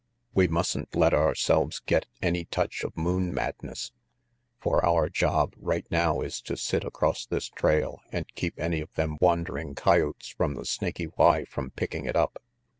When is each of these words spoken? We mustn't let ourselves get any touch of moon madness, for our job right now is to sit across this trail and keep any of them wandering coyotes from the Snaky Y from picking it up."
We 0.33 0.47
mustn't 0.47 0.95
let 0.95 1.13
ourselves 1.13 1.77
get 1.85 2.07
any 2.23 2.45
touch 2.45 2.83
of 2.83 2.97
moon 2.97 3.31
madness, 3.31 3.91
for 4.59 4.83
our 4.83 5.09
job 5.09 5.53
right 5.57 5.85
now 5.91 6.21
is 6.21 6.41
to 6.41 6.57
sit 6.57 6.83
across 6.83 7.23
this 7.23 7.49
trail 7.49 8.01
and 8.11 8.25
keep 8.33 8.59
any 8.59 8.81
of 8.81 8.91
them 8.95 9.19
wandering 9.21 9.75
coyotes 9.75 10.29
from 10.29 10.55
the 10.55 10.65
Snaky 10.65 11.05
Y 11.17 11.45
from 11.45 11.69
picking 11.69 12.05
it 12.05 12.15
up." 12.15 12.41